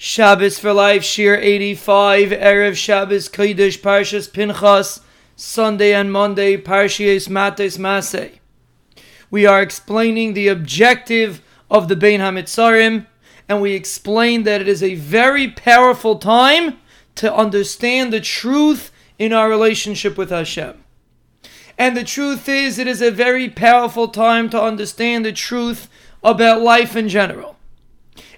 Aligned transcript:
Shabbos 0.00 0.60
for 0.60 0.72
Life, 0.72 1.02
Shir 1.02 1.34
85, 1.34 2.28
Erev 2.28 2.76
Shabbos, 2.76 3.28
Kodesh, 3.28 3.80
Parshas 3.80 4.32
Pinchas, 4.32 5.00
Sunday 5.34 5.92
and 5.92 6.12
Monday, 6.12 6.56
Parshias 6.56 7.28
Matos 7.28 7.78
Masei. 7.78 8.38
We 9.28 9.44
are 9.44 9.60
explaining 9.60 10.34
the 10.34 10.46
objective 10.46 11.42
of 11.68 11.88
the 11.88 11.96
Bein 11.96 12.20
HaMitzarim, 12.20 13.08
and 13.48 13.60
we 13.60 13.72
explain 13.72 14.44
that 14.44 14.60
it 14.60 14.68
is 14.68 14.84
a 14.84 14.94
very 14.94 15.50
powerful 15.50 16.14
time 16.14 16.78
to 17.16 17.34
understand 17.34 18.12
the 18.12 18.20
truth 18.20 18.92
in 19.18 19.32
our 19.32 19.48
relationship 19.48 20.16
with 20.16 20.30
Hashem. 20.30 20.84
And 21.76 21.96
the 21.96 22.04
truth 22.04 22.48
is, 22.48 22.78
it 22.78 22.86
is 22.86 23.02
a 23.02 23.10
very 23.10 23.48
powerful 23.48 24.06
time 24.06 24.48
to 24.50 24.62
understand 24.62 25.24
the 25.24 25.32
truth 25.32 25.88
about 26.22 26.62
life 26.62 26.94
in 26.94 27.08
general. 27.08 27.57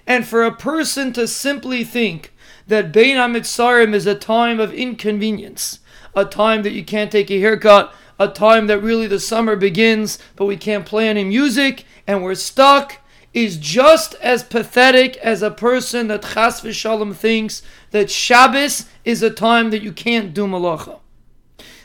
And 0.07 0.25
for 0.25 0.43
a 0.43 0.55
person 0.55 1.13
to 1.13 1.27
simply 1.27 1.83
think 1.83 2.33
that 2.67 2.91
Bein 2.91 3.17
HaMitzarim 3.17 3.93
is 3.93 4.05
a 4.05 4.15
time 4.15 4.59
of 4.59 4.73
inconvenience, 4.73 5.79
a 6.15 6.25
time 6.25 6.63
that 6.63 6.73
you 6.73 6.83
can't 6.83 7.11
take 7.11 7.29
a 7.29 7.39
haircut, 7.39 7.93
a 8.19 8.27
time 8.27 8.67
that 8.67 8.79
really 8.79 9.07
the 9.07 9.19
summer 9.19 9.55
begins, 9.55 10.19
but 10.35 10.45
we 10.45 10.57
can't 10.57 10.85
play 10.85 11.07
any 11.07 11.23
music 11.23 11.85
and 12.05 12.23
we're 12.23 12.35
stuck, 12.35 12.97
is 13.33 13.57
just 13.57 14.13
as 14.15 14.43
pathetic 14.43 15.15
as 15.17 15.41
a 15.41 15.51
person 15.51 16.07
that 16.07 16.21
Chas 16.21 16.61
v'Shalom 16.61 17.15
thinks 17.15 17.61
that 17.91 18.11
Shabbos 18.11 18.87
is 19.05 19.23
a 19.23 19.29
time 19.29 19.69
that 19.69 19.81
you 19.81 19.91
can't 19.91 20.33
do 20.33 20.45
malacha. 20.45 20.99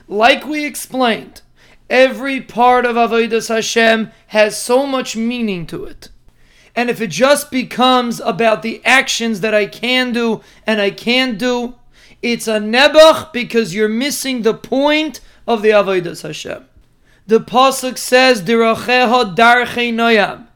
Like 0.08 0.44
we 0.46 0.64
explained, 0.64 1.42
every 1.88 2.40
part 2.40 2.84
of 2.84 2.96
Avodas 2.96 3.48
Hashem 3.48 4.10
has 4.28 4.60
so 4.60 4.86
much 4.86 5.16
meaning 5.16 5.66
to 5.68 5.84
it. 5.84 6.08
And 6.76 6.90
if 6.90 7.00
it 7.00 7.08
just 7.08 7.50
becomes 7.50 8.20
about 8.20 8.62
the 8.62 8.82
actions 8.84 9.40
that 9.40 9.54
I 9.54 9.64
can 9.64 10.12
do 10.12 10.42
and 10.66 10.78
I 10.78 10.90
can't 10.90 11.38
do, 11.38 11.74
it's 12.20 12.46
a 12.46 12.60
nebuch 12.60 13.32
because 13.32 13.74
you're 13.74 13.88
missing 13.88 14.42
the 14.42 14.54
point 14.54 15.20
of 15.48 15.62
the 15.62 15.70
Avodah 15.70 16.20
Hashem. 16.20 16.66
The 17.26 17.40
pasuk 17.40 17.96
says, 17.96 18.42
"Diracheha 18.42 19.34
darchei 19.34 19.92
noyam." 19.92 20.46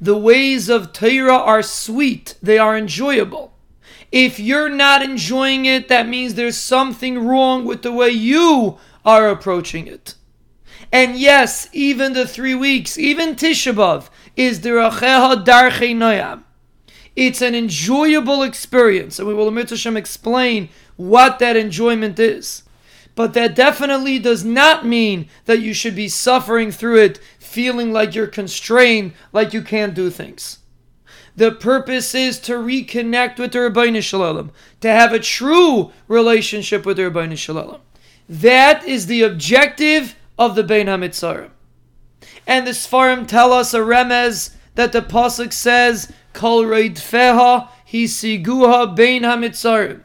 The 0.00 0.16
ways 0.16 0.68
of 0.68 0.92
Torah 0.92 1.36
are 1.36 1.62
sweet; 1.62 2.34
they 2.42 2.58
are 2.58 2.76
enjoyable. 2.76 3.52
If 4.10 4.40
you're 4.40 4.70
not 4.70 5.02
enjoying 5.02 5.66
it, 5.66 5.88
that 5.88 6.08
means 6.08 6.34
there's 6.34 6.56
something 6.56 7.26
wrong 7.26 7.64
with 7.64 7.82
the 7.82 7.92
way 7.92 8.10
you 8.10 8.78
are 9.04 9.28
approaching 9.28 9.86
it. 9.86 10.14
And 10.92 11.16
yes, 11.16 11.68
even 11.72 12.12
the 12.12 12.26
three 12.26 12.54
weeks, 12.54 12.96
even 12.96 13.34
Tisha 13.34 13.74
B'av, 13.74 14.08
is 14.36 14.60
Diracheha 14.60 15.44
Darchei 15.44 15.94
Noyam. 15.94 16.42
It's 17.16 17.40
an 17.40 17.54
enjoyable 17.54 18.42
experience, 18.42 19.18
and 19.18 19.26
we 19.26 19.32
will 19.32 19.50
Hashem 19.50 19.96
explain 19.96 20.68
what 20.96 21.38
that 21.38 21.56
enjoyment 21.56 22.18
is. 22.18 22.62
But 23.14 23.32
that 23.32 23.54
definitely 23.54 24.18
does 24.18 24.44
not 24.44 24.84
mean 24.84 25.28
that 25.46 25.60
you 25.60 25.72
should 25.72 25.96
be 25.96 26.08
suffering 26.08 26.70
through 26.70 26.98
it, 26.98 27.18
feeling 27.38 27.90
like 27.90 28.14
you're 28.14 28.26
constrained, 28.26 29.14
like 29.32 29.54
you 29.54 29.62
can't 29.62 29.94
do 29.94 30.10
things. 30.10 30.58
The 31.34 31.52
purpose 31.52 32.14
is 32.14 32.38
to 32.40 32.54
reconnect 32.54 33.38
with 33.38 33.52
the 33.52 33.60
Ribbono 33.60 34.02
Shel 34.02 34.20
Olam, 34.20 34.50
to 34.82 34.90
have 34.90 35.14
a 35.14 35.18
true 35.18 35.92
relationship 36.08 36.84
with 36.84 36.98
the 36.98 37.04
Ribbono 37.04 37.38
Shel 37.38 37.56
Olam. 37.56 37.80
That 38.28 38.84
is 38.84 39.06
the 39.06 39.22
objective 39.22 40.16
of 40.38 40.54
the 40.54 40.62
Bein 40.62 40.86
HaMitzarim. 40.86 41.50
And 42.46 42.66
the 42.66 42.72
Sfarim 42.72 43.26
tell 43.26 43.52
us 43.52 43.74
a 43.74 43.78
remez 43.78 44.50
that 44.74 44.92
the 44.92 45.02
pasuk 45.02 45.52
says, 45.52 46.12
"Kol 46.32 46.64
reidfeha 46.64 47.68
hisiguha 47.90 48.94
bein 48.94 49.22
hamitzarim." 49.22 50.02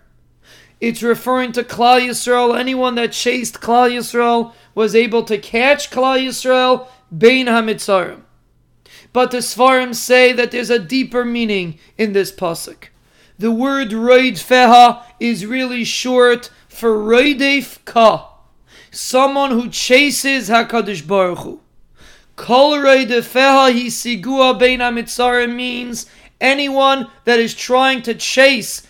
It's 0.80 1.04
referring 1.04 1.52
to 1.54 1.64
Klal 1.64 2.02
Yisrael. 2.02 2.58
Anyone 2.58 2.96
that 2.96 3.12
chased 3.12 3.62
Klal 3.62 3.92
Yisrael 3.92 4.54
was 4.74 4.96
able 4.96 5.24
to 5.24 5.38
catch 5.38 5.92
Klal 5.92 6.20
Yisrael 6.20 6.88
bein 7.16 7.46
hamitzarim. 7.48 8.22
But 9.14 9.32
the 9.32 9.40
Sfarim 9.40 9.94
say 9.94 10.32
that 10.32 10.52
there's 10.52 10.70
a 10.70 10.80
deeper 10.80 11.24
meaning 11.26 11.78
in 11.98 12.14
this 12.14 12.32
pasuk. 12.32 12.86
The 13.38 13.52
word 13.52 13.90
reidfeha 13.90 15.04
is 15.20 15.46
really 15.46 15.84
short 15.84 16.50
for 16.70 16.98
reidef 16.98 17.84
ka, 17.86 18.30
someone 18.90 19.52
who 19.52 19.70
chases 19.70 20.50
Hakadosh 20.50 21.06
Baruch 21.06 21.40
Hu. 21.40 21.60
Means 25.56 26.06
anyone 26.40 27.08
that 27.26 27.40
is 27.40 27.54
trying 27.54 28.02
to 28.02 28.14
chase 28.16 28.88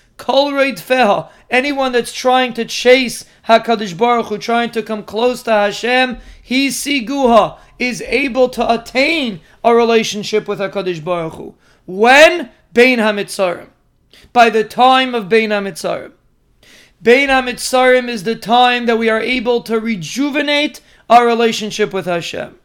anyone 1.50 1.92
that's 1.92 2.14
trying 2.14 2.54
to 2.54 2.66
chase 2.66 3.26
Hakadosh 3.48 3.98
Baruch 3.98 4.28
Hu, 4.28 4.38
trying 4.38 4.70
to 4.72 4.84
come 4.84 5.04
close 5.04 5.44
to 5.44 5.52
Hashem, 5.52 6.20
he 6.42 6.70
siguha 6.70 7.58
is 7.80 8.02
able 8.04 8.50
to 8.50 8.74
attain 8.74 9.42
a 9.64 9.74
relationship 9.74 10.48
with 10.48 10.60
Hakadosh 10.60 11.04
Baruch 11.04 11.34
Hu. 11.34 11.56
When 11.86 12.52
bein 12.74 13.00
hamitzarim, 13.00 13.70
by 14.32 14.50
the 14.50 14.64
time 14.64 15.16
of 15.16 15.28
bein 15.28 15.50
hamitzarim. 15.50 16.14
Bein 17.02 17.30
hamitzarim 17.30 18.08
is 18.08 18.24
the 18.24 18.36
time 18.36 18.86
that 18.86 19.00
we 19.00 19.10
are 19.10 19.20
able 19.20 19.64
to 19.64 19.80
rejuvenate 19.80 20.82
our 21.10 21.26
relationship 21.26 21.92
with 21.94 22.06
Hashem. 22.06 22.61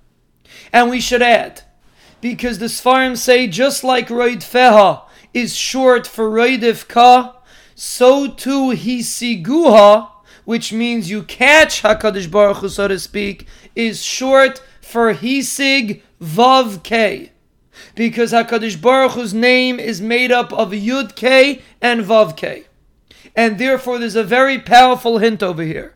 And 0.72 0.90
we 0.90 1.00
should 1.00 1.22
add, 1.22 1.62
because 2.20 2.58
the 2.58 2.66
Sfarim 2.66 3.16
say 3.16 3.46
just 3.46 3.84
like 3.84 4.08
Roid 4.08 4.38
Feha 4.38 5.02
is 5.34 5.54
short 5.54 6.06
for 6.06 6.30
Roidiv 6.30 6.88
Ka, 6.88 7.36
so 7.74 8.28
too 8.28 8.70
Hisiguha, 8.70 10.10
which 10.44 10.72
means 10.72 11.10
you 11.10 11.22
catch 11.24 11.82
Hakadosh 11.82 12.30
Baruch 12.30 12.58
Hu, 12.58 12.68
so 12.68 12.88
to 12.88 12.98
speak, 12.98 13.46
is 13.74 14.02
short 14.02 14.62
for 14.80 15.12
Hisig 15.12 16.00
Vav 16.22 16.82
K. 16.82 17.32
Because 17.94 18.32
Hakadosh 18.32 18.80
Baruch 18.80 19.12
Hu's 19.12 19.34
name 19.34 19.78
is 19.78 20.00
made 20.00 20.32
up 20.32 20.52
of 20.52 20.70
Yud 20.70 21.16
K 21.16 21.62
and 21.82 22.02
Vav 22.02 22.36
K, 22.36 22.64
and 23.34 23.58
therefore 23.58 23.98
there's 23.98 24.16
a 24.16 24.24
very 24.24 24.58
powerful 24.58 25.18
hint 25.18 25.42
over 25.42 25.62
here. 25.62 25.95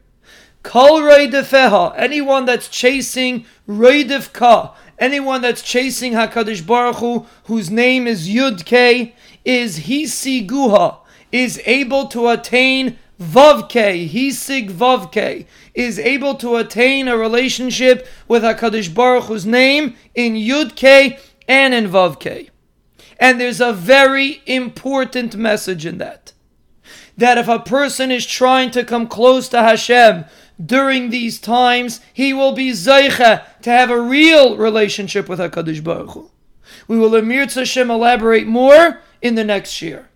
Kol 0.63 1.01
Feha, 1.01 1.95
anyone 1.97 2.45
that's 2.45 2.69
chasing 2.69 3.47
Reidif 3.69 4.33
Ka, 4.33 4.75
anyone 4.99 5.41
that's 5.41 5.63
chasing 5.63 6.13
Hakadosh 6.13 6.67
Baruch 6.67 6.97
Hu, 6.97 7.27
whose 7.45 7.71
name 7.71 8.07
is 8.07 8.29
Yud 8.29 8.65
K, 8.65 9.15
is 9.45 9.81
Hisi 9.81 10.47
Guha, 10.47 10.99
is 11.33 11.61
able 11.65 12.09
to 12.09 12.29
attain 12.29 12.99
Vavke, 13.21 14.11
Hisig 14.11 14.71
Vavke, 14.71 15.47
is 15.75 15.99
able 15.99 16.35
to 16.37 16.57
attain 16.57 17.09
a 17.09 17.17
relationship 17.17 18.07
with 18.29 18.43
Hakadosh 18.43 18.95
Baruch 18.95 19.25
Hu's 19.25 19.47
name 19.47 19.95
in 20.15 20.35
Yud 20.35 20.75
K 20.75 21.19
and 21.49 21.75
in 21.75 21.89
Vavke. 21.89 22.51
And 23.19 23.41
there's 23.41 23.61
a 23.61 23.73
very 23.73 24.43
important 24.47 25.37
message 25.37 25.85
in 25.85 25.99
that. 25.99 26.33
That 27.19 27.37
if 27.37 27.49
a 27.49 27.59
person 27.59 28.11
is 28.11 28.25
trying 28.25 28.71
to 28.71 28.85
come 28.85 29.07
close 29.07 29.49
to 29.51 29.63
Hashem 29.63 30.25
during 30.65 31.11
these 31.11 31.39
times, 31.39 32.01
he 32.13 32.33
will 32.33 32.53
be 32.53 32.71
Zaycha 32.73 33.45
to 33.63 33.71
have 33.71 33.91
a 33.91 34.01
real 34.01 34.57
relationship 34.57 35.29
with 35.29 35.39
HaKadosh 35.39 35.83
Baruch 35.83 36.11
Hu. 36.11 36.31
We 36.87 36.99
will 36.99 37.15
Emir 37.15 37.47
Hashem 37.47 37.91
elaborate 37.91 38.47
more 38.47 39.01
in 39.23 39.35
the 39.35 39.45
next 39.45 39.81
year. 39.81 40.10